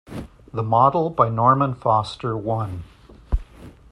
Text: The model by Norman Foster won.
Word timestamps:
The 0.51 0.63
model 0.63 1.11
by 1.11 1.29
Norman 1.29 1.75
Foster 1.75 2.35
won. 2.35 2.85